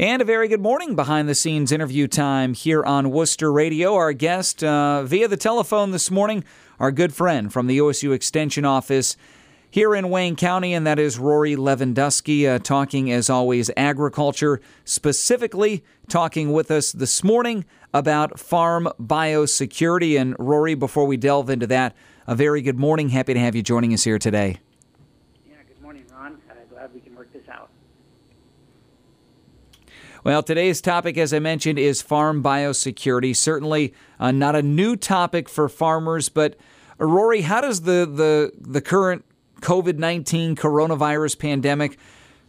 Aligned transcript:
And 0.00 0.22
a 0.22 0.24
very 0.24 0.46
good 0.46 0.60
morning 0.60 0.94
behind 0.94 1.28
the 1.28 1.34
scenes 1.34 1.72
interview 1.72 2.06
time 2.06 2.54
here 2.54 2.84
on 2.84 3.10
Wooster 3.10 3.50
Radio. 3.50 3.94
Our 3.94 4.12
guest 4.12 4.62
uh, 4.62 5.02
via 5.02 5.26
the 5.26 5.36
telephone 5.36 5.90
this 5.90 6.08
morning, 6.08 6.44
our 6.78 6.92
good 6.92 7.12
friend 7.12 7.52
from 7.52 7.66
the 7.66 7.78
OSU 7.78 8.12
Extension 8.14 8.64
Office 8.64 9.16
here 9.68 9.96
in 9.96 10.08
Wayne 10.08 10.36
County, 10.36 10.72
and 10.72 10.86
that 10.86 11.00
is 11.00 11.18
Rory 11.18 11.56
Lewandowski, 11.56 12.48
uh, 12.48 12.60
talking 12.60 13.10
as 13.10 13.28
always 13.28 13.72
agriculture, 13.76 14.60
specifically 14.84 15.82
talking 16.08 16.52
with 16.52 16.70
us 16.70 16.92
this 16.92 17.24
morning 17.24 17.64
about 17.92 18.38
farm 18.38 18.88
biosecurity. 19.02 20.16
And 20.16 20.36
Rory, 20.38 20.76
before 20.76 21.06
we 21.06 21.16
delve 21.16 21.50
into 21.50 21.66
that, 21.66 21.96
a 22.28 22.36
very 22.36 22.62
good 22.62 22.78
morning. 22.78 23.08
Happy 23.08 23.34
to 23.34 23.40
have 23.40 23.56
you 23.56 23.64
joining 23.64 23.92
us 23.92 24.04
here 24.04 24.20
today. 24.20 24.60
Yeah, 25.44 25.56
good 25.66 25.82
morning, 25.82 26.04
Ron. 26.12 26.38
Uh, 26.48 26.54
glad 26.70 26.94
we 26.94 27.00
can 27.00 27.16
work 27.16 27.32
this 27.32 27.48
out. 27.48 27.70
Well, 30.24 30.42
today's 30.42 30.80
topic, 30.80 31.16
as 31.16 31.32
I 31.32 31.38
mentioned, 31.38 31.78
is 31.78 32.02
farm 32.02 32.42
biosecurity. 32.42 33.36
Certainly 33.36 33.94
uh, 34.18 34.32
not 34.32 34.56
a 34.56 34.62
new 34.62 34.96
topic 34.96 35.48
for 35.48 35.68
farmers, 35.68 36.28
but 36.28 36.56
uh, 37.00 37.06
Rory, 37.06 37.42
how 37.42 37.60
does 37.60 37.82
the, 37.82 38.04
the, 38.04 38.52
the 38.60 38.80
current 38.80 39.24
COVID 39.60 39.98
19 39.98 40.56
coronavirus 40.56 41.38
pandemic 41.38 41.98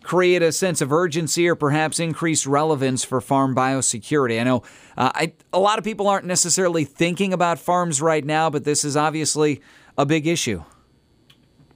create 0.02 0.42
a 0.42 0.52
sense 0.52 0.82
of 0.82 0.92
urgency 0.92 1.48
or 1.48 1.54
perhaps 1.56 2.00
increased 2.00 2.48
relevance 2.48 3.04
for 3.04 3.22
farm 3.22 3.56
biosecurity? 3.56 4.40
I 4.40 4.44
know 4.44 4.64
uh, 4.98 5.12
I, 5.14 5.34
a 5.54 5.60
lot 5.60 5.78
of 5.78 5.84
people 5.84 6.08
aren't 6.08 6.26
necessarily 6.26 6.86
thinking 6.86 7.34
about 7.34 7.60
farms 7.60 8.02
right 8.02 8.26
now, 8.26 8.50
but 8.50 8.64
this 8.64 8.84
is 8.84 8.98
obviously 8.98 9.62
a 9.96 10.08
big 10.08 10.26
issue. 10.26 10.64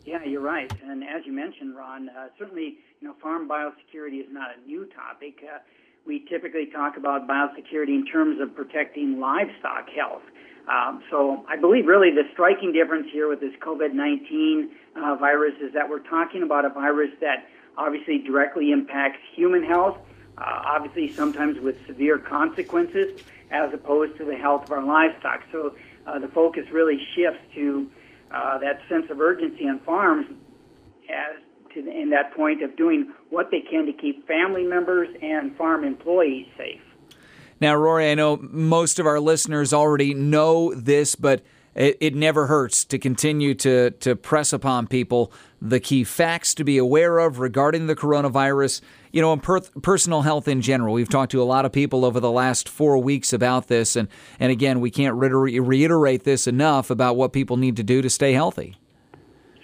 Yeah, 0.06 0.24
you're 0.24 0.42
right. 0.42 0.72
And 0.84 1.04
as 1.04 1.22
you 1.26 1.34
mentioned, 1.34 1.76
Ron, 1.76 2.10
uh, 2.10 2.30
certainly, 2.40 2.78
you 3.00 3.08
know, 3.08 3.14
farm 3.22 3.48
biosecurity 3.48 4.22
is 4.22 4.28
not 4.32 4.50
a 4.58 4.68
new 4.68 4.86
topic. 4.88 5.44
Uh, 5.44 5.60
we 6.06 6.26
typically 6.30 6.66
talk 6.66 6.98
about 6.98 7.28
biosecurity 7.28 7.96
in 7.96 8.06
terms 8.06 8.42
of 8.42 8.56
protecting 8.56 9.20
livestock 9.20 9.90
health. 9.90 10.24
Um, 10.68 11.04
so 11.10 11.46
I 11.48 11.58
believe 11.58 11.86
really 11.86 12.12
the 12.12 12.24
striking 12.32 12.72
difference 12.72 13.08
here 13.12 13.28
with 13.28 13.40
this 13.40 13.54
COVID-19 13.62 14.70
uh, 14.96 15.16
virus 15.16 15.56
is 15.62 15.74
that 15.74 15.90
we're 15.90 16.00
talking 16.00 16.44
about 16.44 16.66
a 16.66 16.70
virus 16.70 17.12
that 17.22 17.48
obviously 17.78 18.20
directly 18.20 18.72
impacts 18.72 19.20
human 19.36 19.64
health, 19.64 19.98
uh, 20.38 20.62
obviously 20.66 21.12
sometimes 21.12 21.60
with 21.60 21.76
severe 21.86 22.18
consequences, 22.18 23.22
as 23.52 23.74
opposed 23.74 24.18
to 24.18 24.26
the 24.26 24.36
health 24.36 24.66
of 24.66 24.72
our 24.72 24.84
livestock. 24.84 25.44
So 25.52 25.76
uh, 26.08 26.20
the 26.20 26.30
focus 26.30 26.66
really 26.72 27.00
shifts 27.16 27.42
to 27.56 27.90
uh, 28.32 28.58
that 28.60 28.82
sense 28.90 29.10
of 29.10 29.20
urgency 29.20 29.68
on 29.68 29.80
farms 29.80 30.28
as 31.10 31.42
to 31.74 31.80
in 31.80 32.10
that 32.12 32.36
point 32.36 32.64
of 32.64 32.76
doing 32.76 33.12
what 33.30 33.50
they 33.52 33.62
can 33.62 33.86
to 33.86 33.94
keep 33.94 34.28
family 34.28 34.64
members 34.64 35.10
and 35.22 35.56
farm 35.58 35.84
employees 35.84 36.48
safe. 36.58 36.82
Now, 37.60 37.76
Rory, 37.76 38.12
I 38.12 38.16
know 38.16 38.38
most 38.42 39.00
of 39.00 39.06
our 39.06 39.20
listeners 39.20 39.74
already 39.74 40.14
know 40.14 40.74
this, 40.74 41.16
but 41.16 41.42
it, 41.76 41.98
it 42.02 42.16
never 42.16 42.48
hurts 42.48 42.86
to 42.86 43.00
continue 43.00 43.54
to, 43.56 43.92
to 43.92 44.16
press 44.16 44.54
upon 44.54 44.88
people 44.88 45.32
the 45.62 45.80
key 45.80 46.04
facts 46.04 46.54
to 46.56 46.64
be 46.64 46.78
aware 46.78 47.20
of 47.20 47.40
regarding 47.40 47.88
the 47.88 47.96
coronavirus, 47.96 48.82
you 49.12 49.22
know, 49.22 49.32
and 49.32 49.42
per- 49.42 49.62
personal 49.62 50.24
health 50.24 50.48
in 50.48 50.62
general. 50.62 50.94
We've 50.94 51.10
talked 51.10 51.32
to 51.32 51.42
a 51.42 51.46
lot 51.46 51.66
of 51.66 51.72
people 51.72 52.04
over 52.04 52.20
the 52.20 52.32
last 52.32 52.68
four 52.68 52.98
weeks 52.98 53.32
about 53.32 53.68
this, 53.68 53.96
and, 53.96 54.10
and 54.40 54.52
again, 54.52 54.82
we 54.82 54.92
can't 54.92 55.16
reiterate 55.16 56.24
this 56.26 56.48
enough 56.48 56.90
about 56.90 57.16
what 57.16 57.32
people 57.32 57.56
need 57.58 57.78
to 57.78 57.84
do 57.84 58.02
to 58.02 58.10
stay 58.10 58.34
healthy. 58.34 58.76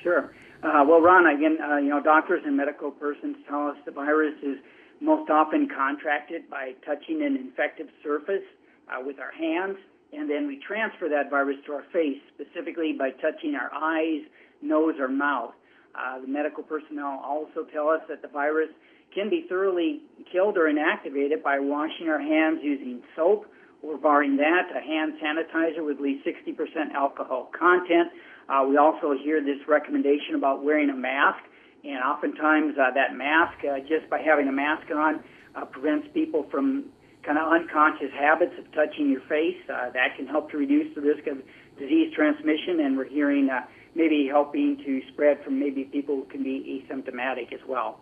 Sure. 0.01 0.33
Uh, 0.61 0.83
well, 0.85 0.99
Ron, 0.99 1.25
again, 1.25 1.57
uh, 1.63 1.77
you 1.77 1.87
know, 1.87 2.03
doctors 2.03 2.43
and 2.45 2.57
medical 2.57 2.91
persons 2.91 3.37
tell 3.47 3.67
us 3.67 3.77
the 3.85 3.91
virus 3.91 4.35
is 4.43 4.57
most 4.99 5.29
often 5.29 5.69
contracted 5.73 6.49
by 6.49 6.73
touching 6.85 7.23
an 7.23 7.37
infective 7.37 7.87
surface 8.03 8.43
uh, 8.91 8.99
with 8.99 9.19
our 9.19 9.31
hands, 9.31 9.77
and 10.11 10.29
then 10.29 10.47
we 10.47 10.59
transfer 10.67 11.07
that 11.07 11.29
virus 11.29 11.55
to 11.65 11.71
our 11.71 11.85
face, 11.93 12.19
specifically 12.35 12.91
by 12.91 13.11
touching 13.23 13.55
our 13.55 13.71
eyes, 13.73 14.19
nose, 14.61 14.95
or 14.99 15.07
mouth. 15.07 15.53
Uh, 15.95 16.19
the 16.19 16.27
medical 16.27 16.61
personnel 16.61 17.21
also 17.23 17.63
tell 17.71 17.87
us 17.87 18.01
that 18.09 18.21
the 18.21 18.27
virus 18.27 18.69
can 19.15 19.29
be 19.29 19.45
thoroughly 19.47 20.01
killed 20.29 20.57
or 20.57 20.67
inactivated 20.67 21.41
by 21.41 21.57
washing 21.57 22.09
our 22.09 22.19
hands 22.19 22.59
using 22.61 23.01
soap, 23.15 23.45
or 23.81 23.97
barring 23.97 24.35
that, 24.35 24.67
a 24.75 24.81
hand 24.81 25.13
sanitizer 25.23 25.85
with 25.85 25.95
at 25.95 26.03
least 26.03 26.27
60% 26.27 26.91
alcohol 26.93 27.49
content 27.57 28.11
uh, 28.49 28.65
we 28.67 28.77
also 28.77 29.13
hear 29.13 29.43
this 29.43 29.59
recommendation 29.67 30.35
about 30.35 30.63
wearing 30.63 30.89
a 30.89 30.95
mask, 30.95 31.43
and 31.83 32.03
oftentimes 32.03 32.75
uh, 32.77 32.91
that 32.95 33.15
mask, 33.15 33.57
uh, 33.63 33.79
just 33.79 34.09
by 34.09 34.19
having 34.19 34.47
a 34.47 34.51
mask 34.51 34.89
on, 34.91 35.23
uh, 35.55 35.65
prevents 35.65 36.07
people 36.13 36.47
from 36.49 36.85
kind 37.23 37.37
of 37.37 37.51
unconscious 37.51 38.11
habits 38.17 38.53
of 38.57 38.71
touching 38.71 39.09
your 39.09 39.21
face. 39.21 39.57
Uh, 39.69 39.89
that 39.91 40.15
can 40.17 40.25
help 40.25 40.49
to 40.51 40.57
reduce 40.57 40.93
the 40.95 41.01
risk 41.01 41.27
of 41.27 41.37
disease 41.77 42.13
transmission, 42.13 42.79
and 42.79 42.97
we're 42.97 43.05
hearing 43.05 43.49
uh, 43.49 43.61
maybe 43.95 44.27
helping 44.27 44.77
to 44.77 45.01
spread 45.13 45.43
from 45.43 45.59
maybe 45.59 45.83
people 45.83 46.15
who 46.15 46.25
can 46.25 46.43
be 46.43 46.83
asymptomatic 46.89 47.53
as 47.53 47.59
well. 47.67 47.99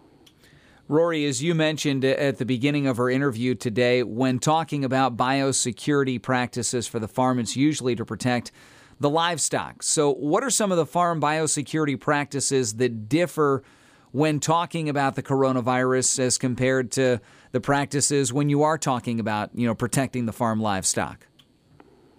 Rory, 0.87 1.25
as 1.25 1.43
you 1.43 1.53
mentioned 1.53 2.05
at 2.05 2.37
the 2.37 2.45
beginning 2.45 2.87
of 2.87 2.97
our 2.97 3.09
interview 3.09 3.55
today, 3.55 4.03
when 4.03 4.39
talking 4.39 4.85
about 4.85 5.17
biosecurity 5.17 6.21
practices 6.21 6.87
for 6.87 6.99
the 6.99 7.09
farm, 7.09 7.39
it's 7.39 7.57
usually 7.57 7.93
to 7.97 8.05
protect 8.05 8.53
the 8.99 9.09
livestock. 9.09 9.83
So, 9.83 10.11
what 10.13 10.43
are 10.43 10.49
some 10.49 10.71
of 10.71 10.77
the 10.77 10.85
farm 10.85 11.21
biosecurity 11.21 11.99
practices 11.99 12.75
that 12.75 13.09
differ 13.09 13.63
when 14.11 14.39
talking 14.39 14.89
about 14.89 15.15
the 15.15 15.23
coronavirus 15.23 16.19
as 16.19 16.37
compared 16.37 16.91
to 16.93 17.19
the 17.51 17.59
practices 17.59 18.33
when 18.33 18.49
you 18.49 18.63
are 18.63 18.77
talking 18.77 19.19
about, 19.19 19.51
you 19.53 19.67
know, 19.67 19.75
protecting 19.75 20.25
the 20.25 20.33
farm 20.33 20.59
livestock? 20.61 21.27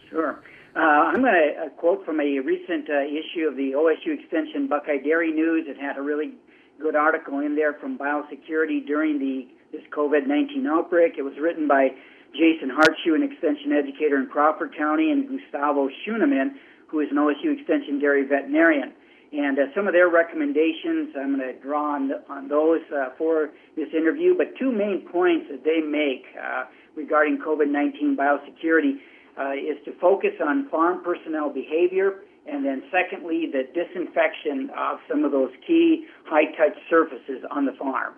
Sure. 0.08 0.42
Uh, 0.76 0.80
I'm 0.80 1.22
going 1.22 1.32
to 1.32 1.66
uh, 1.66 1.68
quote 1.70 2.04
from 2.04 2.20
a 2.20 2.38
recent 2.38 2.88
uh, 2.88 3.00
issue 3.02 3.48
of 3.48 3.56
the 3.56 3.72
OSU 3.72 4.20
Extension 4.20 4.68
Buckeye 4.68 4.98
Dairy 4.98 5.32
News. 5.32 5.66
It 5.66 5.76
had 5.80 5.96
a 5.96 6.02
really 6.02 6.34
good 6.80 6.94
article 6.94 7.40
in 7.40 7.56
there 7.56 7.74
from 7.74 7.98
biosecurity 7.98 8.86
during 8.86 9.18
the 9.18 9.48
this 9.70 9.82
COVID-19 9.94 10.66
outbreak. 10.66 11.14
It 11.18 11.22
was 11.22 11.34
written 11.38 11.68
by 11.68 11.90
Jason 12.34 12.70
Hartschuh, 12.70 13.14
an 13.14 13.22
extension 13.22 13.72
educator 13.72 14.16
in 14.16 14.26
Crawford 14.26 14.76
County, 14.76 15.10
and 15.10 15.28
Gustavo 15.28 15.88
Schuenemann, 16.04 16.56
who 16.88 17.00
is 17.00 17.08
an 17.10 17.16
OSU 17.16 17.58
Extension 17.58 17.98
dairy 17.98 18.24
veterinarian. 18.26 18.92
And 19.32 19.58
uh, 19.58 19.62
some 19.74 19.86
of 19.86 19.92
their 19.92 20.08
recommendations, 20.08 21.14
I'm 21.14 21.36
going 21.36 21.54
to 21.54 21.60
draw 21.60 21.94
on, 21.94 22.10
on 22.30 22.48
those 22.48 22.80
uh, 22.94 23.10
for 23.18 23.50
this 23.76 23.88
interview, 23.92 24.34
but 24.36 24.56
two 24.58 24.72
main 24.72 25.06
points 25.12 25.46
that 25.50 25.64
they 25.64 25.80
make 25.80 26.24
uh, 26.40 26.64
regarding 26.96 27.38
COVID 27.38 27.68
19 27.68 28.16
biosecurity 28.16 28.96
uh, 29.38 29.52
is 29.52 29.76
to 29.84 29.92
focus 30.00 30.32
on 30.40 30.68
farm 30.70 31.04
personnel 31.04 31.52
behavior, 31.52 32.24
and 32.46 32.64
then 32.64 32.82
secondly, 32.90 33.44
the 33.52 33.68
disinfection 33.74 34.70
of 34.76 34.98
some 35.08 35.24
of 35.24 35.32
those 35.32 35.50
key 35.66 36.06
high 36.24 36.46
touch 36.56 36.76
surfaces 36.88 37.44
on 37.50 37.66
the 37.66 37.72
farm. 37.72 38.14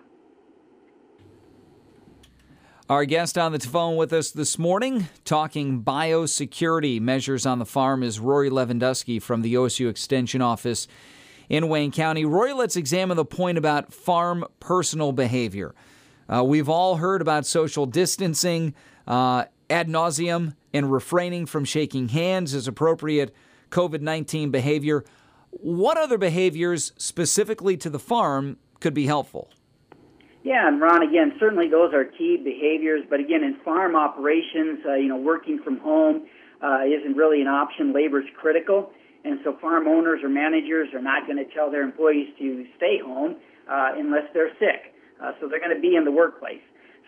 Our 2.91 3.05
guest 3.05 3.37
on 3.37 3.53
the 3.53 3.59
phone 3.61 3.95
with 3.95 4.11
us 4.11 4.31
this 4.31 4.59
morning, 4.59 5.07
talking 5.23 5.81
biosecurity 5.81 6.99
measures 6.99 7.45
on 7.45 7.57
the 7.57 7.65
farm, 7.65 8.03
is 8.03 8.19
Rory 8.19 8.49
Lewandowski 8.49 9.21
from 9.21 9.43
the 9.43 9.53
OSU 9.53 9.89
Extension 9.89 10.41
Office 10.41 10.89
in 11.47 11.69
Wayne 11.69 11.93
County. 11.93 12.25
Rory, 12.25 12.51
let's 12.51 12.75
examine 12.75 13.15
the 13.15 13.23
point 13.23 13.57
about 13.57 13.93
farm 13.93 14.43
personal 14.59 15.13
behavior. 15.13 15.73
Uh, 16.27 16.43
we've 16.43 16.67
all 16.67 16.97
heard 16.97 17.21
about 17.21 17.45
social 17.45 17.85
distancing 17.85 18.75
uh, 19.07 19.45
ad 19.69 19.87
nauseum 19.87 20.57
and 20.73 20.91
refraining 20.91 21.45
from 21.45 21.63
shaking 21.63 22.09
hands 22.09 22.53
as 22.53 22.67
appropriate 22.67 23.33
COVID 23.69 24.01
19 24.01 24.51
behavior. 24.51 25.05
What 25.51 25.97
other 25.97 26.17
behaviors 26.17 26.91
specifically 26.97 27.77
to 27.77 27.89
the 27.89 27.99
farm 27.99 28.57
could 28.81 28.93
be 28.93 29.05
helpful? 29.05 29.49
Yeah, 30.43 30.67
and 30.67 30.81
Ron, 30.81 31.03
again, 31.03 31.33
certainly 31.39 31.69
those 31.69 31.93
are 31.93 32.03
key 32.05 32.37
behaviors. 32.37 33.05
But 33.09 33.19
again, 33.19 33.43
in 33.43 33.57
farm 33.63 33.95
operations, 33.95 34.79
uh, 34.85 34.95
you 34.95 35.07
know, 35.07 35.17
working 35.17 35.59
from 35.63 35.77
home 35.79 36.25
uh, 36.63 36.81
isn't 36.85 37.15
really 37.15 37.41
an 37.41 37.47
option. 37.47 37.93
Labor 37.93 38.21
is 38.21 38.27
critical, 38.39 38.91
and 39.23 39.39
so 39.43 39.55
farm 39.61 39.87
owners 39.87 40.21
or 40.23 40.29
managers 40.29 40.89
are 40.93 41.01
not 41.01 41.27
going 41.27 41.37
to 41.37 41.45
tell 41.53 41.69
their 41.69 41.83
employees 41.83 42.29
to 42.39 42.65
stay 42.77 42.97
home 43.03 43.35
uh, 43.69 43.93
unless 43.97 44.25
they're 44.33 44.53
sick. 44.57 44.93
Uh, 45.21 45.31
so 45.39 45.47
they're 45.47 45.59
going 45.59 45.75
to 45.75 45.81
be 45.81 45.95
in 45.95 46.05
the 46.05 46.11
workplace. 46.11 46.61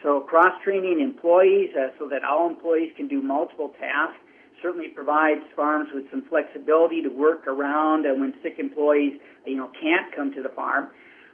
So 0.03 0.19
cross 0.21 0.53
training 0.63 0.99
employees 1.01 1.71
uh, 1.75 1.89
so 1.97 2.07
that 2.09 2.23
all 2.23 2.47
employees 2.47 2.91
can 2.95 3.07
do 3.07 3.21
multiple 3.21 3.73
tasks 3.79 4.19
certainly 4.61 4.89
provides 4.89 5.41
farms 5.55 5.89
with 5.93 6.09
some 6.09 6.23
flexibility 6.29 7.01
to 7.01 7.09
work 7.09 7.47
around 7.47 8.05
uh, 8.05 8.13
when 8.13 8.33
sick 8.41 8.55
employees, 8.59 9.19
you 9.45 9.57
know, 9.57 9.69
can't 9.81 10.15
come 10.15 10.33
to 10.33 10.41
the 10.41 10.49
farm. 10.49 10.87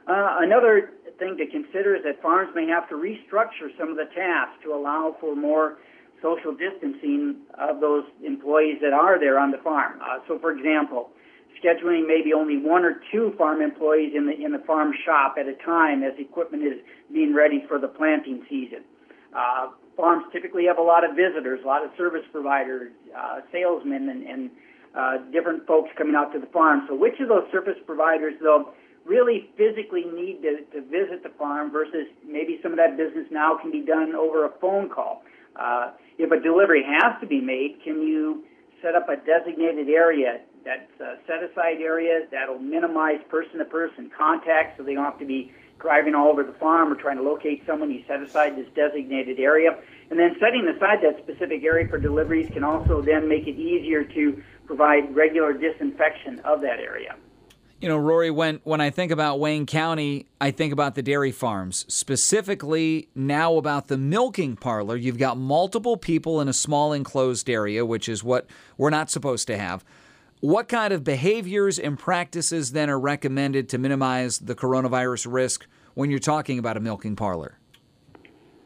Uh, 0.06 0.38
another 0.40 0.90
thing 1.20 1.36
to 1.36 1.46
consider 1.46 1.94
is 1.94 2.02
that 2.02 2.20
farms 2.20 2.50
may 2.56 2.66
have 2.66 2.88
to 2.88 2.96
restructure 2.96 3.70
some 3.78 3.90
of 3.90 3.96
the 3.96 4.08
tasks 4.16 4.58
to 4.64 4.74
allow 4.74 5.14
for 5.20 5.36
more 5.36 5.78
social 6.20 6.56
distancing 6.56 7.36
of 7.54 7.80
those 7.80 8.04
employees 8.24 8.78
that 8.82 8.92
are 8.92 9.20
there 9.20 9.38
on 9.38 9.50
the 9.52 9.58
farm. 9.58 10.00
Uh, 10.00 10.18
so, 10.26 10.38
for 10.38 10.50
example, 10.50 11.10
scheduling 11.62 12.08
maybe 12.08 12.32
only 12.32 12.56
one 12.56 12.84
or 12.84 13.00
two 13.12 13.32
farm 13.36 13.60
employees 13.60 14.12
in 14.16 14.26
the 14.26 14.32
in 14.32 14.52
the 14.52 14.64
farm 14.66 14.92
shop 15.04 15.36
at 15.38 15.46
a 15.46 15.54
time 15.64 16.02
as 16.02 16.12
equipment 16.18 16.64
is 16.64 16.80
being 17.12 17.34
ready 17.34 17.62
for 17.68 17.78
the 17.78 17.88
planting 17.88 18.42
season. 18.48 18.82
Uh, 19.36 19.70
farms 19.96 20.24
typically 20.32 20.64
have 20.64 20.78
a 20.78 20.82
lot 20.82 21.04
of 21.04 21.14
visitors, 21.14 21.60
a 21.62 21.66
lot 21.66 21.84
of 21.84 21.90
service 21.96 22.24
providers, 22.32 22.90
uh, 23.16 23.40
salesmen, 23.52 24.08
and, 24.08 24.22
and 24.24 24.50
uh, 24.96 25.18
different 25.30 25.66
folks 25.66 25.90
coming 25.96 26.14
out 26.16 26.32
to 26.32 26.38
the 26.40 26.46
farm. 26.46 26.84
So, 26.88 26.94
which 26.96 27.20
of 27.20 27.28
those 27.28 27.44
service 27.52 27.78
providers, 27.86 28.34
though, 28.42 28.72
really 29.10 29.50
physically 29.58 30.04
need 30.06 30.38
to, 30.42 30.62
to 30.70 30.80
visit 30.86 31.24
the 31.24 31.34
farm 31.36 31.72
versus 31.72 32.06
maybe 32.24 32.60
some 32.62 32.70
of 32.70 32.78
that 32.78 32.96
business 32.96 33.26
now 33.32 33.58
can 33.60 33.72
be 33.72 33.82
done 33.82 34.14
over 34.14 34.46
a 34.46 34.52
phone 34.60 34.88
call? 34.88 35.24
Uh, 35.56 35.90
if 36.16 36.30
a 36.30 36.40
delivery 36.40 36.86
has 36.86 37.20
to 37.20 37.26
be 37.26 37.40
made, 37.40 37.82
can 37.82 38.00
you 38.00 38.44
set 38.80 38.94
up 38.94 39.08
a 39.08 39.16
designated 39.16 39.88
area 39.88 40.38
that's 40.64 41.00
a 41.00 41.16
set 41.26 41.42
aside 41.42 41.82
area 41.82 42.20
that'll 42.30 42.60
minimize 42.60 43.18
person 43.28 43.58
to 43.58 43.64
person 43.64 44.10
contact 44.16 44.78
so 44.78 44.84
they 44.84 44.94
don't 44.94 45.04
have 45.04 45.18
to 45.18 45.26
be 45.26 45.50
driving 45.80 46.14
all 46.14 46.28
over 46.28 46.44
the 46.44 46.52
farm 46.52 46.92
or 46.92 46.94
trying 46.94 47.16
to 47.16 47.22
locate 47.22 47.64
someone. 47.66 47.90
You 47.90 48.04
set 48.06 48.22
aside 48.22 48.56
this 48.56 48.68
designated 48.76 49.40
area. 49.40 49.70
And 50.10 50.18
then 50.18 50.36
setting 50.38 50.68
aside 50.68 50.98
that 51.02 51.18
specific 51.22 51.64
area 51.64 51.88
for 51.88 51.98
deliveries 51.98 52.50
can 52.52 52.62
also 52.62 53.02
then 53.02 53.28
make 53.28 53.48
it 53.48 53.56
easier 53.58 54.04
to 54.04 54.42
provide 54.66 55.14
regular 55.16 55.52
disinfection 55.52 56.40
of 56.40 56.60
that 56.60 56.78
area. 56.78 57.16
You 57.80 57.88
know, 57.88 57.96
Rory, 57.96 58.30
when, 58.30 58.60
when 58.64 58.82
I 58.82 58.90
think 58.90 59.10
about 59.10 59.40
Wayne 59.40 59.64
County, 59.64 60.26
I 60.38 60.50
think 60.50 60.70
about 60.70 60.96
the 60.96 61.02
dairy 61.02 61.32
farms, 61.32 61.86
specifically 61.88 63.08
now 63.14 63.56
about 63.56 63.88
the 63.88 63.96
milking 63.96 64.54
parlor. 64.54 64.96
You've 64.96 65.16
got 65.16 65.38
multiple 65.38 65.96
people 65.96 66.42
in 66.42 66.48
a 66.48 66.52
small 66.52 66.92
enclosed 66.92 67.48
area, 67.48 67.86
which 67.86 68.06
is 68.06 68.22
what 68.22 68.46
we're 68.76 68.90
not 68.90 69.10
supposed 69.10 69.46
to 69.46 69.56
have. 69.56 69.82
What 70.40 70.68
kind 70.68 70.92
of 70.92 71.04
behaviors 71.04 71.78
and 71.78 71.98
practices 71.98 72.72
then 72.72 72.90
are 72.90 73.00
recommended 73.00 73.70
to 73.70 73.78
minimize 73.78 74.40
the 74.40 74.54
coronavirus 74.54 75.32
risk 75.32 75.66
when 75.94 76.10
you're 76.10 76.18
talking 76.18 76.58
about 76.58 76.76
a 76.76 76.80
milking 76.80 77.16
parlor? 77.16 77.56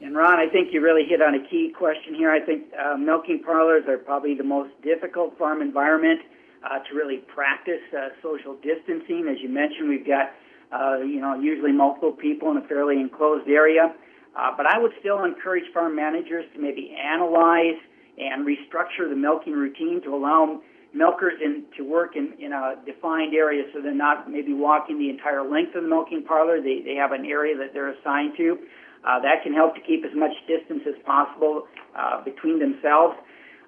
And 0.00 0.16
Ron, 0.16 0.40
I 0.40 0.49
think 0.49 0.72
you 0.72 0.81
really 0.81 1.05
hit 1.05 1.22
on 1.22 1.37
a 1.37 1.49
key 1.49 1.72
question 1.76 2.16
here. 2.16 2.32
I 2.32 2.40
think 2.40 2.64
uh, 2.76 2.96
milking 2.96 3.44
parlors 3.44 3.84
are 3.87 3.96
probably 3.96 4.34
the 4.34 4.43
most 4.43 4.70
difficult 4.82 5.38
farm 5.38 5.62
environment 5.62 6.20
uh, 6.64 6.78
to 6.88 6.94
really 6.94 7.19
practice 7.19 7.82
uh, 7.96 8.08
social 8.22 8.56
distancing. 8.62 9.28
As 9.31 9.37
you 9.43 9.49
mentioned, 9.49 9.88
we've 9.88 10.06
got 10.06 10.32
uh, 10.72 10.99
you 10.99 11.20
know 11.20 11.38
usually 11.38 11.72
multiple 11.72 12.12
people 12.12 12.50
in 12.50 12.56
a 12.56 12.66
fairly 12.66 13.00
enclosed 13.00 13.49
area. 13.49 13.94
Uh, 14.37 14.50
but 14.56 14.66
I 14.66 14.78
would 14.78 14.90
still 14.99 15.22
encourage 15.22 15.64
farm 15.72 15.94
managers 15.94 16.44
to 16.55 16.61
maybe 16.61 16.96
analyze 16.99 17.78
and 18.19 18.46
restructure 18.46 19.08
the 19.08 19.14
milking 19.14 19.52
routine 19.52 20.00
to 20.02 20.14
allow 20.14 20.61
milkers 20.93 21.34
in, 21.44 21.64
to 21.76 21.82
work 21.82 22.16
in, 22.16 22.32
in 22.38 22.52
a 22.52 22.75
defined 22.87 23.34
area 23.34 23.64
so 23.72 23.81
they're 23.81 23.94
not 23.94 24.31
maybe 24.31 24.52
walking 24.52 24.99
the 24.99 25.11
entire 25.11 25.43
length 25.43 25.75
of 25.75 25.82
the 25.82 25.88
milking 25.88 26.22
parlor. 26.22 26.61
They, 26.61 26.82
they 26.84 26.94
have 26.94 27.12
an 27.12 27.26
area 27.26 27.56
that 27.58 27.75
they're 27.75 27.90
assigned 27.90 28.37
to. 28.38 28.58
Uh, 29.05 29.20
that 29.20 29.43
can 29.43 29.52
help 29.52 29.75
to 29.75 29.82
keep 29.82 30.05
as 30.05 30.16
much 30.16 30.32
distance 30.49 30.82
as 30.88 30.94
possible 31.05 31.66
uh, 31.94 32.25
between 32.25 32.58
themselves. 32.58 33.14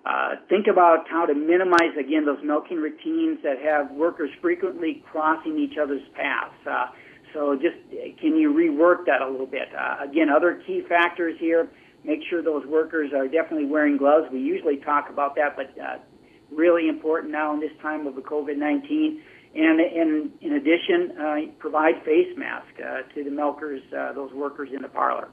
Uh, 0.07 0.37
think 0.49 0.69
about 0.69 1.09
how 1.11 1.27
to 1.27 1.35
minimize, 1.35 1.91
again, 1.99 2.25
those 2.25 2.39
milking 2.45 2.77
routines 2.77 3.43
that 3.43 3.59
have 3.59 3.91
workers 3.91 4.31
frequently 4.41 5.03
crossing 5.11 5.59
each 5.59 5.77
other's 5.83 6.07
paths. 6.15 6.55
Uh, 6.65 6.87
so 7.35 7.57
just 7.57 7.75
can 8.21 8.37
you 8.37 8.53
rework 8.53 9.05
that 9.07 9.21
a 9.21 9.29
little 9.29 9.49
bit? 9.49 9.69
Uh, 9.77 10.05
again, 10.09 10.29
other 10.31 10.63
key 10.65 10.83
factors 10.89 11.35
here, 11.41 11.69
make 12.05 12.21
sure 12.31 12.41
those 12.41 12.65
workers 12.67 13.11
are 13.13 13.27
definitely 13.27 13.67
wearing 13.67 13.97
gloves. 13.97 14.27
We 14.33 14.39
usually 14.39 14.77
talk 14.77 15.11
about 15.11 15.35
that, 15.37 15.57
but 15.57 15.75
uh, 15.83 15.99
really 16.53 16.89
important 16.89 17.33
now 17.33 17.53
in 17.53 17.59
this 17.59 17.73
time 17.83 18.07
of 18.07 18.15
the 18.15 18.23
COVID-19. 18.23 19.21
And 19.57 19.81
in, 19.81 20.31
in 20.41 20.53
addition, 20.53 21.19
uh, 21.19 21.37
provide 21.59 22.05
face 22.05 22.33
mask 22.37 22.69
uh, 22.79 23.13
to 23.13 23.25
the 23.25 23.31
milkers, 23.31 23.83
those 24.15 24.33
workers 24.33 24.69
in 24.73 24.83
the 24.83 24.89
parlor. 24.89 25.31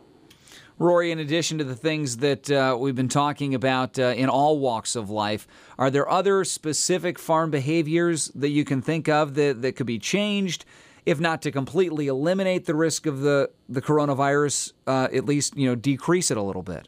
Rory, 0.80 1.12
in 1.12 1.20
addition 1.20 1.60
to 1.60 1.64
the 1.64 1.75
things 1.75 2.18
that 2.18 2.50
uh, 2.50 2.75
we've 2.80 2.96
been 2.96 3.08
talking 3.08 3.54
about 3.54 4.00
uh, 4.00 4.14
in 4.18 4.28
all 4.28 4.58
walks 4.58 4.96
of 4.96 5.10
life, 5.10 5.48
are 5.78 5.92
there 5.92 6.10
other 6.10 6.44
specific 6.44 7.20
farm 7.20 7.52
behaviors 7.52 8.30
that 8.30 8.50
you 8.50 8.66
can 8.66 8.81
think 8.81 9.08
of 9.08 9.36
that, 9.36 9.62
that 9.62 9.75
could 9.75 9.86
be 9.86 10.00
changed, 10.00 10.66
if 11.06 11.20
not 11.20 11.44
to 11.44 11.52
completely 11.52 12.08
eliminate 12.08 12.66
the 12.66 12.74
risk 12.74 13.06
of 13.06 13.20
the, 13.20 13.52
the 13.70 13.81
coronavirus, 13.81 14.74
uh, 14.88 15.10
at 15.14 15.25
least 15.25 15.56
you 15.56 15.68
know 15.68 15.75
decrease 15.75 16.31
it 16.31 16.38
a 16.38 16.42
little 16.42 16.64
bit? 16.64 16.88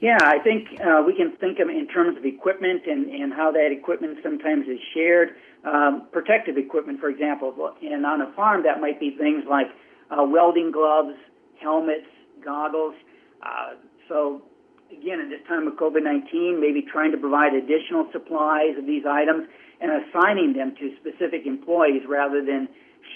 Yeah, 0.00 0.18
I 0.22 0.38
think 0.38 0.80
uh, 0.80 1.02
we 1.04 1.14
can 1.14 1.36
think 1.36 1.58
of 1.58 1.68
in 1.68 1.88
terms 1.88 2.16
of 2.16 2.24
equipment 2.24 2.82
and, 2.86 3.10
and 3.10 3.32
how 3.34 3.50
that 3.50 3.70
equipment 3.72 4.18
sometimes 4.22 4.66
is 4.68 4.78
shared. 4.94 5.30
Um, 5.64 6.06
protective 6.12 6.56
equipment, 6.56 7.00
for 7.00 7.08
example, 7.08 7.52
and 7.82 8.06
on 8.06 8.22
a 8.22 8.32
farm 8.32 8.62
that 8.62 8.80
might 8.80 9.00
be 9.00 9.10
things 9.18 9.42
like 9.50 9.66
uh, 10.08 10.22
welding 10.22 10.70
gloves, 10.70 11.16
helmets, 11.60 12.06
goggles. 12.44 12.94
Uh, 13.42 13.74
so 14.08 14.42
again, 14.90 15.20
at 15.20 15.28
this 15.28 15.46
time 15.46 15.66
of 15.66 15.74
COVID-19, 15.74 16.60
maybe 16.60 16.82
trying 16.82 17.12
to 17.12 17.18
provide 17.18 17.54
additional 17.54 18.08
supplies 18.12 18.76
of 18.78 18.86
these 18.86 19.04
items 19.08 19.46
and 19.80 19.90
assigning 20.02 20.54
them 20.54 20.74
to 20.80 20.96
specific 21.00 21.46
employees 21.46 22.02
rather 22.08 22.44
than 22.44 22.68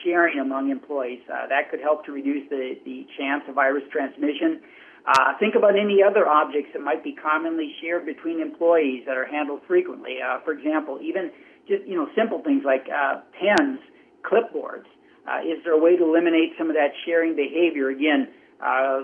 sharing 0.05 0.39
among 0.39 0.71
employees. 0.71 1.21
Uh, 1.29 1.47
that 1.49 1.71
could 1.71 1.81
help 1.81 2.05
to 2.07 2.13
reduce 2.13 2.49
the, 2.51 2.79
the 2.85 3.07
chance 3.19 3.43
of 3.49 3.55
virus 3.55 3.83
transmission. 3.91 4.61
Uh, 5.05 5.35
think 5.41 5.55
about 5.57 5.75
any 5.75 5.99
other 6.03 6.29
objects 6.29 6.71
that 6.73 6.81
might 6.81 7.03
be 7.03 7.13
commonly 7.13 7.75
shared 7.81 8.07
between 8.07 8.41
employees 8.41 9.03
that 9.07 9.17
are 9.17 9.27
handled 9.27 9.61
frequently. 9.67 10.19
Uh, 10.23 10.39
for 10.45 10.53
example, 10.53 10.99
even 11.03 11.31
just 11.67 11.83
you 11.87 11.97
know 11.97 12.07
simple 12.17 12.41
things 12.43 12.63
like 12.65 12.87
uh, 12.87 13.21
pens, 13.35 13.81
clipboards. 14.23 14.87
Uh, 15.27 15.43
is 15.43 15.63
there 15.65 15.75
a 15.75 15.79
way 15.79 15.97
to 15.97 16.05
eliminate 16.05 16.55
some 16.59 16.69
of 16.69 16.75
that 16.75 16.91
sharing 17.05 17.35
behavior? 17.35 17.91
Again, 17.91 18.29
uh, 18.62 19.03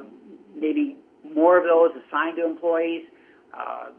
maybe 0.57 0.97
more 1.35 1.59
of 1.59 1.65
those 1.65 1.91
assigned 2.07 2.37
to 2.37 2.45
employees. 2.45 3.05
Uh, 3.53 3.91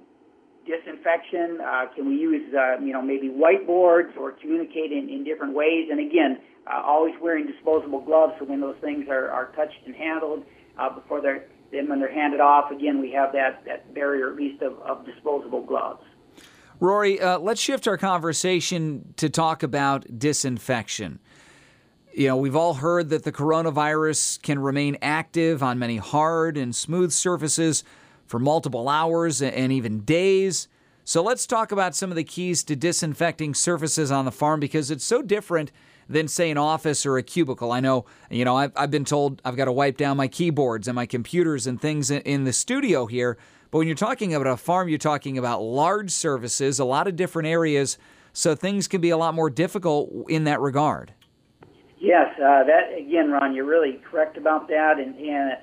disinfection. 0.65 1.57
can 1.95 2.07
we 2.07 2.15
use 2.15 2.53
you 2.83 2.94
know 2.94 3.01
maybe 3.01 3.27
whiteboards 3.27 4.15
or 4.15 4.33
communicate 4.33 4.91
in, 4.91 5.09
in 5.09 5.23
different 5.23 5.56
ways? 5.56 5.88
And 5.89 6.00
again, 6.00 6.38
always 6.67 7.15
wearing 7.19 7.47
disposable 7.47 8.01
gloves 8.01 8.33
so 8.38 8.45
when 8.45 8.61
those 8.61 8.75
things 8.79 9.07
are, 9.09 9.31
are 9.31 9.51
touched 9.56 9.79
and 9.88 9.95
handled 9.95 10.45
before 10.95 11.21
they're 11.21 11.45
then 11.71 11.88
when 11.88 12.00
they're 12.00 12.13
handed 12.13 12.39
off, 12.39 12.71
again, 12.71 13.00
we 13.00 13.11
have 13.11 13.31
that, 13.33 13.63
that 13.65 13.94
barrier 13.94 14.29
at 14.31 14.35
least 14.35 14.61
of, 14.61 14.79
of 14.79 15.06
disposable 15.06 15.61
gloves. 15.61 16.03
Rory, 16.79 17.19
uh, 17.19 17.38
let's 17.39 17.59
shift 17.59 17.88
our 17.88 17.97
conversation 17.97 19.13
to 19.17 19.29
talk 19.29 19.63
about 19.63 20.06
disinfection. 20.17 21.19
You 22.11 22.27
know, 22.27 22.38
we've 22.38 22.56
all 22.56 22.73
heard 22.73 23.09
that 23.09 23.23
the 23.23 23.31
coronavirus 23.31 24.41
can 24.41 24.59
remain 24.59 24.97
active 25.01 25.61
on 25.61 25.77
many 25.77 25.97
hard 25.97 26.57
and 26.57 26.75
smooth 26.75 27.11
surfaces 27.11 27.83
for 28.25 28.39
multiple 28.39 28.89
hours 28.89 29.41
and 29.41 29.71
even 29.71 30.01
days. 30.01 30.68
So 31.04 31.21
let's 31.21 31.45
talk 31.45 31.71
about 31.71 31.95
some 31.95 32.09
of 32.09 32.16
the 32.16 32.23
keys 32.23 32.63
to 32.63 32.75
disinfecting 32.75 33.54
surfaces 33.54 34.11
on 34.11 34.25
the 34.25 34.31
farm 34.31 34.59
because 34.59 34.89
it's 34.89 35.04
so 35.04 35.21
different 35.21 35.71
than, 36.07 36.28
say, 36.28 36.49
an 36.49 36.57
office 36.57 37.06
or 37.06 37.18
a 37.18 37.23
cubicle. 37.23 37.71
I 37.71 37.80
know, 37.80 38.06
you 38.31 38.44
know, 38.44 38.56
I've, 38.56 38.71
I've 38.75 38.92
been 38.92 39.06
told 39.06 39.42
I've 39.45 39.56
got 39.56 39.66
to 39.66 39.71
wipe 39.71 39.97
down 39.97 40.18
my 40.18 40.28
keyboards 40.28 40.87
and 40.87 40.95
my 40.95 41.06
computers 41.06 41.68
and 41.68 41.80
things 41.80 42.09
in, 42.09 42.21
in 42.23 42.44
the 42.44 42.54
studio 42.54 43.06
here. 43.06 43.37
But 43.69 43.78
when 43.78 43.87
you're 43.87 43.95
talking 43.95 44.33
about 44.33 44.51
a 44.51 44.57
farm, 44.57 44.89
you're 44.89 44.97
talking 44.97 45.37
about 45.37 45.61
large 45.61 46.09
services, 46.09 46.80
a 46.80 46.85
lot 46.85 47.07
of 47.07 47.16
different 47.16 47.47
areas. 47.47 47.99
So 48.33 48.56
things 48.56 48.87
can 48.87 48.99
be 48.99 49.11
a 49.11 49.18
lot 49.18 49.35
more 49.35 49.49
difficult 49.51 50.11
in 50.28 50.45
that 50.45 50.59
regard. 50.59 51.13
Uh, 52.39 52.63
that 52.63 52.95
again, 52.97 53.31
Ron, 53.31 53.53
you're 53.53 53.67
really 53.67 53.99
correct 54.09 54.37
about 54.37 54.69
that, 54.69 54.95
and, 54.97 55.15
and 55.15 55.57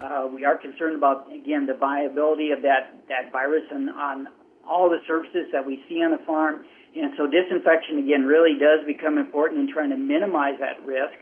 uh, 0.00 0.28
we 0.32 0.44
are 0.44 0.56
concerned 0.56 0.96
about 0.96 1.26
again 1.32 1.66
the 1.66 1.74
viability 1.74 2.52
of 2.52 2.62
that 2.62 2.94
that 3.08 3.32
virus 3.32 3.64
on, 3.74 3.88
on 3.90 4.28
all 4.68 4.88
the 4.88 4.98
surfaces 5.06 5.50
that 5.52 5.66
we 5.66 5.82
see 5.88 5.96
on 6.02 6.12
the 6.12 6.22
farm. 6.24 6.64
And 6.94 7.12
so 7.16 7.26
disinfection, 7.26 7.98
again, 7.98 8.26
really 8.26 8.58
does 8.58 8.86
become 8.86 9.18
important 9.18 9.60
in 9.60 9.72
trying 9.72 9.90
to 9.90 9.96
minimize 9.96 10.58
that 10.58 10.84
risk. 10.86 11.14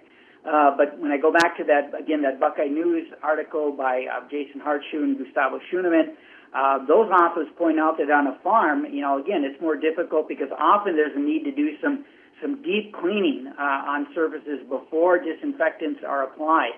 Uh, 0.44 0.76
but 0.76 0.98
when 0.98 1.10
I 1.10 1.18
go 1.18 1.32
back 1.32 1.56
to 1.58 1.64
that, 1.64 1.92
again, 1.98 2.22
that 2.22 2.40
Buckeye 2.40 2.72
News 2.72 3.08
article 3.22 3.72
by 3.72 4.06
uh, 4.08 4.24
Jason 4.30 4.60
Hartschuh 4.60 5.04
and 5.04 5.18
Gustavo 5.18 5.60
Schuenemann, 5.68 6.16
uh, 6.56 6.78
those 6.86 7.10
authors 7.12 7.48
point 7.58 7.78
out 7.78 7.98
that 7.98 8.08
on 8.08 8.26
a 8.28 8.38
farm, 8.40 8.86
you 8.88 9.02
know, 9.02 9.20
again, 9.20 9.44
it's 9.44 9.60
more 9.60 9.76
difficult 9.76 10.28
because 10.28 10.48
often 10.56 10.96
there's 10.96 11.12
a 11.16 11.20
need 11.20 11.44
to 11.44 11.52
do 11.52 11.76
some, 11.82 12.04
some 12.40 12.62
deep 12.62 12.94
cleaning 12.94 13.52
uh, 13.58 13.62
on 13.62 14.06
surfaces 14.14 14.60
before 14.68 15.18
disinfectants 15.18 16.00
are 16.06 16.24
applied. 16.24 16.72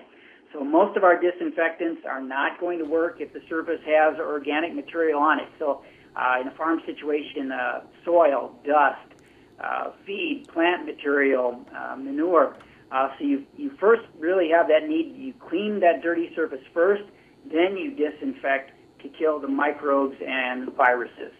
So 0.53 0.63
most 0.63 0.97
of 0.97 1.03
our 1.03 1.19
disinfectants 1.19 2.01
are 2.05 2.21
not 2.21 2.59
going 2.59 2.79
to 2.79 2.85
work 2.85 3.17
if 3.19 3.31
the 3.33 3.41
surface 3.47 3.79
has 3.85 4.19
organic 4.19 4.73
material 4.73 5.19
on 5.19 5.39
it. 5.39 5.47
So 5.59 5.83
uh, 6.15 6.41
in 6.41 6.47
a 6.47 6.51
farm 6.51 6.81
situation, 6.85 7.51
uh, 7.51 7.81
soil, 8.03 8.55
dust, 8.65 9.21
uh, 9.63 9.91
feed, 10.05 10.47
plant 10.51 10.85
material, 10.85 11.63
uh, 11.75 11.95
manure. 11.95 12.55
Uh, 12.91 13.09
so 13.17 13.23
you, 13.23 13.45
you 13.55 13.71
first 13.79 14.01
really 14.19 14.49
have 14.49 14.67
that 14.67 14.87
need, 14.87 15.15
you 15.15 15.33
clean 15.39 15.79
that 15.79 16.01
dirty 16.01 16.31
surface 16.35 16.63
first, 16.73 17.03
then 17.45 17.77
you 17.77 17.95
disinfect 17.95 18.71
to 19.01 19.09
kill 19.09 19.39
the 19.39 19.47
microbes 19.47 20.15
and 20.25 20.73
viruses. 20.73 21.31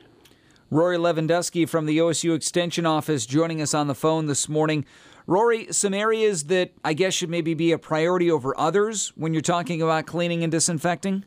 Rory 0.72 0.96
Lewandowski 0.96 1.68
from 1.68 1.86
the 1.86 1.98
OSU 1.98 2.34
Extension 2.34 2.86
Office 2.86 3.26
joining 3.26 3.62
us 3.62 3.74
on 3.74 3.88
the 3.88 3.94
phone 3.94 4.28
this 4.28 4.48
morning. 4.48 4.86
Rory, 5.28 5.68
some 5.74 5.94
areas 5.94 6.46
that 6.46 6.72
I 6.82 6.94
guess 6.94 7.14
should 7.14 7.30
maybe 7.30 7.54
be 7.54 7.74
a 7.74 7.78
priority 7.78 8.32
over 8.32 8.58
others 8.58 9.12
when 9.18 9.34
you're 9.34 9.42
talking 9.42 9.82
about 9.82 10.06
cleaning 10.06 10.44
and 10.44 10.52
disinfecting? 10.52 11.26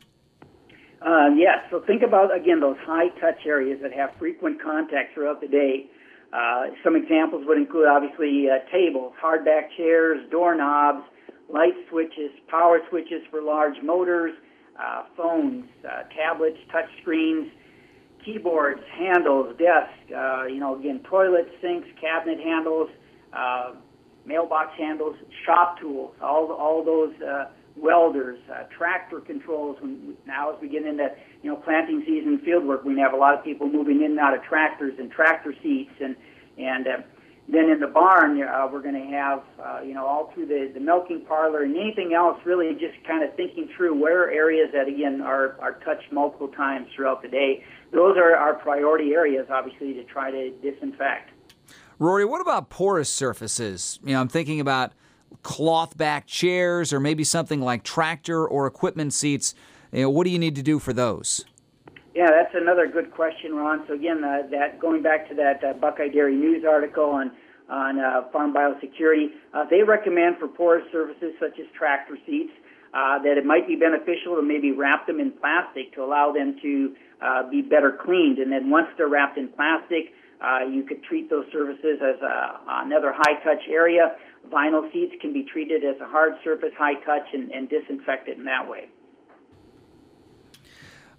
Uh, 0.99 1.27
yes. 1.37 1.59
So 1.69 1.79
think 1.85 2.01
about 2.01 2.35
again 2.35 2.59
those 2.59 2.77
high 2.87 3.09
touch 3.21 3.45
areas 3.45 3.79
that 3.83 3.93
have 3.93 4.09
frequent 4.17 4.59
contact 4.63 5.13
throughout 5.13 5.41
the 5.41 5.47
day. 5.47 5.91
Uh, 6.33 6.73
some 6.83 6.95
examples 6.95 7.45
would 7.45 7.59
include 7.59 7.87
obviously 7.87 8.47
uh, 8.49 8.67
tables, 8.71 9.13
hardback 9.23 9.69
chairs, 9.77 10.27
doorknobs, 10.31 11.05
light 11.53 11.75
switches, 11.91 12.31
power 12.49 12.79
switches 12.89 13.21
for 13.29 13.43
large 13.43 13.75
motors, 13.83 14.33
uh, 14.81 15.03
phones, 15.15 15.65
uh, 15.87 16.01
tablets, 16.17 16.57
touch 16.71 16.89
screens, 17.03 17.51
keyboards, 18.25 18.81
handles, 18.97 19.55
desks. 19.57 20.11
Uh, 20.15 20.45
you 20.45 20.59
know, 20.59 20.77
again, 20.77 21.01
toilets, 21.09 21.49
sinks, 21.61 21.87
cabinet 22.01 22.39
handles, 22.39 22.89
uh, 23.33 23.73
mailbox 24.25 24.71
handles, 24.77 25.15
shop 25.45 25.79
tools. 25.79 26.15
All 26.21 26.51
all 26.51 26.83
those 26.83 27.13
welders, 27.75 28.39
uh, 28.51 28.63
tractor 28.75 29.19
controls. 29.19 29.77
When, 29.81 30.15
now, 30.25 30.53
as 30.53 30.61
we 30.61 30.69
get 30.69 30.85
into 30.85 31.07
you 31.43 31.51
know 31.51 31.57
planting 31.57 32.03
season 32.05 32.39
field 32.43 32.65
work, 32.65 32.83
we 32.83 32.97
have 32.99 33.13
a 33.13 33.17
lot 33.17 33.37
of 33.37 33.43
people 33.43 33.69
moving 33.69 34.01
in 34.03 34.11
and 34.11 34.19
out 34.19 34.33
of 34.33 34.43
tractors 34.43 34.93
and 34.97 35.11
tractor 35.11 35.53
seats, 35.61 35.93
and 35.99 36.15
and 36.57 36.87
uh, 36.87 36.91
then 37.47 37.69
in 37.69 37.79
the 37.79 37.87
barn, 37.87 38.41
uh, 38.41 38.67
we're 38.71 38.81
going 38.81 38.95
to 38.95 39.15
have 39.15 39.43
uh, 39.63 39.81
you 39.83 39.93
know 39.93 40.05
all 40.05 40.31
through 40.33 40.47
the, 40.47 40.71
the 40.73 40.79
milking 40.79 41.21
parlor 41.27 41.61
and 41.63 41.75
anything 41.77 42.13
else. 42.13 42.39
Really, 42.43 42.73
just 42.73 42.95
kind 43.07 43.23
of 43.23 43.35
thinking 43.35 43.69
through 43.75 43.99
where 43.99 44.31
areas 44.31 44.69
that 44.73 44.87
again 44.87 45.21
are 45.21 45.55
are 45.61 45.73
touched 45.85 46.11
multiple 46.11 46.47
times 46.47 46.87
throughout 46.95 47.21
the 47.21 47.27
day. 47.27 47.63
Those 47.91 48.17
are 48.17 48.35
our 48.35 48.55
priority 48.55 49.13
areas, 49.13 49.47
obviously, 49.49 49.93
to 49.93 50.03
try 50.05 50.31
to 50.31 50.51
disinfect. 50.61 51.29
Rory, 51.99 52.25
what 52.25 52.41
about 52.41 52.69
porous 52.69 53.09
surfaces? 53.09 53.99
You 54.03 54.13
know, 54.13 54.21
I'm 54.21 54.27
thinking 54.27 54.59
about 54.59 54.93
cloth 55.43 55.95
back 55.95 56.25
chairs 56.25 56.91
or 56.91 56.99
maybe 56.99 57.23
something 57.23 57.61
like 57.61 57.83
tractor 57.83 58.45
or 58.45 58.67
equipment 58.67 59.13
seats. 59.13 59.53
You 59.91 60.03
know, 60.03 60.09
what 60.09 60.25
do 60.25 60.31
you 60.31 60.39
need 60.39 60.55
to 60.55 60.63
do 60.63 60.79
for 60.79 60.93
those? 60.93 61.45
Yeah, 62.15 62.27
that's 62.31 62.55
another 62.55 62.87
good 62.87 63.11
question, 63.11 63.53
Ron. 63.55 63.83
So 63.87 63.93
again, 63.93 64.23
uh, 64.23 64.47
that 64.51 64.79
going 64.79 65.03
back 65.03 65.27
to 65.29 65.35
that 65.35 65.63
uh, 65.63 65.73
Buckeye 65.73 66.07
Dairy 66.07 66.35
News 66.35 66.63
article 66.67 67.05
on 67.05 67.31
on 67.67 67.99
uh, 67.99 68.29
farm 68.31 68.53
biosecurity, 68.53 69.27
uh, 69.53 69.65
they 69.69 69.81
recommend 69.81 70.37
for 70.37 70.47
porous 70.47 70.85
surfaces 70.91 71.33
such 71.39 71.59
as 71.59 71.65
tractor 71.75 72.15
seats 72.25 72.53
uh, 72.93 73.17
that 73.23 73.39
it 73.39 73.45
might 73.45 73.67
be 73.67 73.75
beneficial 73.75 74.35
to 74.35 74.43
maybe 74.43 74.71
wrap 74.71 75.07
them 75.07 75.19
in 75.19 75.31
plastic 75.31 75.91
to 75.95 76.03
allow 76.03 76.31
them 76.31 76.55
to 76.61 76.95
uh, 77.21 77.49
be 77.49 77.63
better 77.63 77.97
cleaned. 78.05 78.37
And 78.37 78.51
then 78.51 78.69
once 78.69 78.87
they're 78.97 79.09
wrapped 79.09 79.39
in 79.39 79.47
plastic, 79.49 80.13
you 80.69 80.83
could 80.87 81.03
treat 81.03 81.27
those 81.27 81.45
surfaces 81.51 81.97
as 82.05 82.21
a, 82.21 82.59
another 82.85 83.11
high 83.17 83.41
touch 83.43 83.65
area 83.67 84.15
Vinyl 84.51 84.91
seats 84.91 85.13
can 85.21 85.33
be 85.33 85.43
treated 85.43 85.83
as 85.83 85.99
a 86.01 86.05
hard 86.05 86.33
surface, 86.43 86.71
high 86.77 86.95
touch, 87.05 87.27
and, 87.33 87.51
and 87.51 87.69
disinfected 87.69 88.37
in 88.37 88.45
that 88.45 88.69
way. 88.69 88.89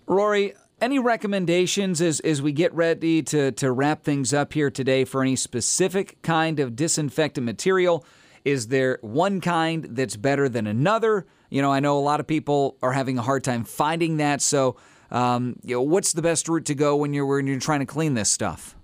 Rory, 0.06 0.54
any 0.80 0.98
recommendations 0.98 2.00
as, 2.00 2.20
as 2.20 2.42
we 2.42 2.52
get 2.52 2.72
ready 2.74 3.22
to, 3.22 3.52
to 3.52 3.72
wrap 3.72 4.02
things 4.02 4.34
up 4.34 4.52
here 4.52 4.70
today 4.70 5.04
for 5.04 5.22
any 5.22 5.36
specific 5.36 6.20
kind 6.22 6.60
of 6.60 6.76
disinfectant 6.76 7.44
material? 7.44 8.04
Is 8.44 8.68
there 8.68 8.98
one 9.00 9.40
kind 9.40 9.88
that's 9.90 10.16
better 10.16 10.48
than 10.48 10.66
another? 10.66 11.26
You 11.50 11.62
know, 11.62 11.72
I 11.72 11.80
know 11.80 11.98
a 11.98 12.00
lot 12.00 12.20
of 12.20 12.26
people 12.26 12.76
are 12.82 12.92
having 12.92 13.18
a 13.18 13.22
hard 13.22 13.42
time 13.42 13.64
finding 13.64 14.18
that. 14.18 14.42
So, 14.42 14.76
um, 15.10 15.56
you 15.62 15.76
know, 15.76 15.82
what's 15.82 16.12
the 16.12 16.22
best 16.22 16.48
route 16.48 16.66
to 16.66 16.74
go 16.74 16.96
when 16.96 17.14
you're 17.14 17.26
when 17.26 17.46
you're 17.46 17.58
trying 17.58 17.80
to 17.80 17.86
clean 17.86 18.14
this 18.14 18.30
stuff? 18.30 18.76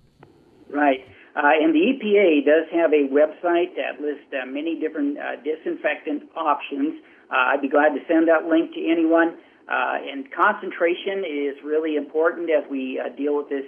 Right. 0.69 1.05
Uh, 1.35 1.49
and 1.61 1.73
the 1.73 1.79
EPA 1.79 2.45
does 2.45 2.67
have 2.71 2.91
a 2.93 3.07
website 3.09 3.75
that 3.75 4.01
lists 4.01 4.25
uh, 4.33 4.45
many 4.45 4.79
different 4.79 5.17
uh, 5.17 5.35
disinfectant 5.43 6.23
options. 6.35 7.01
Uh, 7.29 7.53
I'd 7.53 7.61
be 7.61 7.69
glad 7.69 7.89
to 7.89 7.99
send 8.07 8.27
that 8.27 8.45
link 8.45 8.73
to 8.73 8.91
anyone. 8.91 9.37
Uh, 9.67 9.97
and 10.11 10.31
concentration 10.31 11.23
is 11.23 11.55
really 11.63 11.95
important 11.95 12.49
as 12.49 12.69
we 12.69 12.99
uh, 12.99 13.09
deal 13.15 13.37
with 13.37 13.49
this 13.49 13.65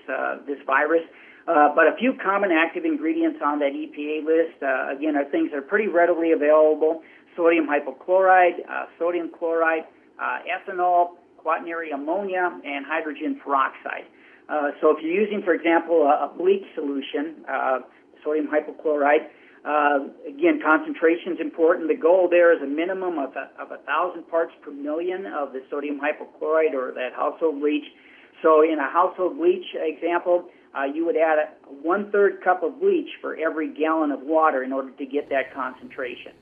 this 0.47 0.59
virus. 0.65 1.03
but 1.45 1.87
a 1.87 1.95
few 1.97 2.13
common 2.13 2.51
active 2.51 2.85
ingredients 2.85 3.39
on 3.43 3.59
that 3.59 3.71
EPA 3.71 4.25
list, 4.25 4.57
again, 4.91 5.15
are 5.15 5.25
things 5.31 5.51
that 5.51 5.57
are 5.57 5.69
pretty 5.69 5.87
readily 5.87 6.31
available: 6.31 7.01
sodium 7.35 7.67
hypochlorite, 7.67 8.59
sodium 8.99 9.31
chloride, 9.37 9.85
ethanol, 10.19 11.15
quaternary 11.37 11.91
ammonia, 11.91 12.59
and 12.65 12.85
hydrogen 12.85 13.39
peroxide. 13.43 14.05
Uh, 14.49 14.71
so 14.81 14.95
if 14.95 15.01
you're 15.01 15.13
using, 15.13 15.41
for 15.41 15.53
example, 15.53 16.03
a, 16.03 16.25
a 16.25 16.37
bleach 16.37 16.65
solution, 16.75 17.45
uh, 17.49 17.79
sodium 18.23 18.47
hypochlorite, 18.47 19.27
uh, 19.65 19.99
again, 20.27 20.59
concentration 20.63 21.33
is 21.33 21.39
important. 21.41 21.87
The 21.87 21.97
goal 21.97 22.27
there 22.29 22.55
is 22.55 22.61
a 22.61 22.67
minimum 22.67 23.17
of 23.17 23.35
a, 23.35 23.49
of 23.59 23.71
a 23.71 23.77
thousand 23.83 24.29
parts 24.29 24.53
per 24.61 24.71
million 24.71 25.25
of 25.25 25.53
the 25.53 25.63
sodium 25.71 25.99
hypochlorite 25.99 26.75
or 26.75 26.93
that 26.93 27.13
household 27.15 27.59
bleach. 27.59 27.85
So 28.43 28.61
in 28.61 28.77
a 28.77 28.91
household 28.91 29.37
bleach 29.37 29.65
example, 29.73 30.45
uh, 30.77 30.83
you 30.83 31.03
would 31.05 31.15
add 31.17 31.39
a 31.39 31.47
one 31.81 32.11
third 32.11 32.43
cup 32.43 32.61
of 32.61 32.79
bleach 32.79 33.09
for 33.21 33.35
every 33.35 33.73
gallon 33.73 34.11
of 34.11 34.21
water 34.21 34.63
in 34.63 34.71
order 34.71 34.91
to 34.91 35.05
get 35.05 35.29
that 35.29 35.51
concentration. 35.51 36.33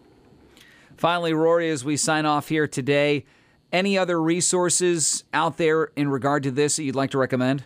Finally, 0.97 1.33
Rory, 1.33 1.69
as 1.69 1.85
we 1.85 1.95
sign 1.95 2.25
off 2.25 2.49
here 2.49 2.67
today, 2.67 3.25
any 3.71 3.97
other 3.97 4.21
resources 4.21 5.23
out 5.33 5.57
there 5.57 5.85
in 5.95 6.09
regard 6.09 6.43
to 6.43 6.51
this 6.51 6.75
that 6.75 6.83
you'd 6.83 6.95
like 6.95 7.11
to 7.11 7.17
recommend? 7.17 7.63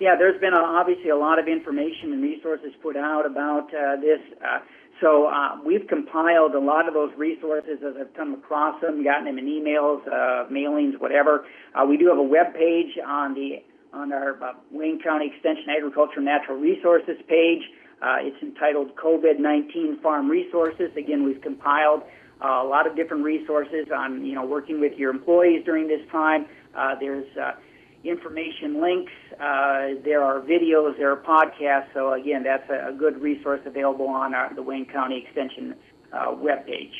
Yeah, 0.00 0.14
there's 0.16 0.40
been 0.40 0.54
a, 0.54 0.60
obviously 0.60 1.10
a 1.10 1.16
lot 1.16 1.40
of 1.40 1.48
information 1.48 2.12
and 2.12 2.22
resources 2.22 2.70
put 2.82 2.96
out 2.96 3.26
about 3.26 3.74
uh, 3.74 4.00
this. 4.00 4.20
Uh, 4.40 4.60
so 5.00 5.26
uh, 5.26 5.58
we've 5.66 5.86
compiled 5.88 6.54
a 6.54 6.60
lot 6.60 6.86
of 6.86 6.94
those 6.94 7.10
resources 7.16 7.78
as 7.84 7.94
I've 7.98 8.14
come 8.14 8.34
across 8.34 8.80
them, 8.80 9.02
gotten 9.02 9.24
them 9.24 9.38
in 9.38 9.46
emails, 9.46 10.06
uh, 10.06 10.46
mailings, 10.50 11.00
whatever. 11.00 11.46
Uh, 11.74 11.84
we 11.84 11.96
do 11.96 12.06
have 12.08 12.18
a 12.18 12.22
web 12.22 12.54
page 12.54 12.98
on 13.04 13.34
the 13.34 13.62
on 13.92 14.12
our 14.12 14.40
uh, 14.42 14.52
Wayne 14.70 15.00
County 15.02 15.32
Extension 15.34 15.64
Agriculture 15.76 16.20
Natural 16.20 16.58
Resources 16.58 17.16
page. 17.28 17.62
It's 18.20 18.40
entitled 18.42 18.94
COVID-19 18.94 20.00
Farm 20.02 20.28
Resources. 20.28 20.90
Again, 20.96 21.24
we've 21.24 21.40
compiled 21.40 22.02
a 22.40 22.62
lot 22.62 22.86
of 22.86 22.94
different 22.94 23.24
resources 23.24 23.86
on 23.92 24.24
you 24.24 24.34
know 24.34 24.44
working 24.44 24.78
with 24.78 24.92
your 24.96 25.10
employees 25.10 25.64
during 25.64 25.88
this 25.88 26.02
time. 26.12 26.46
There's 27.00 27.26
information 28.04 28.80
links. 28.80 29.12
Uh, 29.34 30.00
there 30.04 30.22
are 30.22 30.40
videos, 30.40 30.96
there 30.96 31.12
are 31.12 31.16
podcasts. 31.16 31.92
So 31.94 32.12
again, 32.12 32.42
that's 32.42 32.68
a, 32.70 32.88
a 32.88 32.92
good 32.92 33.20
resource 33.20 33.60
available 33.66 34.08
on 34.08 34.34
our, 34.34 34.54
the 34.54 34.62
Wayne 34.62 34.86
County 34.86 35.24
Extension 35.24 35.74
uh, 36.12 36.28
webpage. 36.28 36.92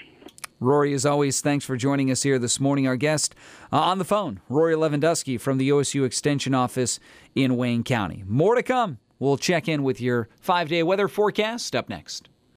Rory, 0.60 0.92
as 0.92 1.06
always, 1.06 1.40
thanks 1.40 1.64
for 1.64 1.76
joining 1.76 2.10
us 2.10 2.24
here 2.24 2.38
this 2.38 2.58
morning. 2.58 2.88
Our 2.88 2.96
guest 2.96 3.34
uh, 3.72 3.78
on 3.78 3.98
the 3.98 4.04
phone, 4.04 4.40
Rory 4.48 4.74
Lewandowski 4.74 5.40
from 5.40 5.56
the 5.58 5.68
OSU 5.70 6.04
Extension 6.04 6.52
Office 6.52 6.98
in 7.36 7.56
Wayne 7.56 7.84
County. 7.84 8.24
More 8.26 8.56
to 8.56 8.62
come. 8.62 8.98
We'll 9.20 9.36
check 9.36 9.68
in 9.68 9.84
with 9.84 10.00
your 10.00 10.28
five 10.40 10.68
day 10.68 10.82
weather 10.82 11.06
forecast 11.06 11.76
up 11.76 11.88
next. 11.88 12.28